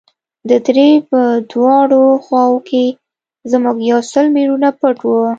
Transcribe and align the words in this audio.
د 0.49 0.51
درې 0.67 0.89
په 1.09 1.19
دواړو 1.51 2.01
خواوو 2.25 2.63
کښې 2.67 2.85
زموږ 3.51 3.77
يو 3.91 3.99
سل 4.11 4.25
مېړونه 4.35 4.69
پټ 4.79 4.97
وو. 5.07 5.25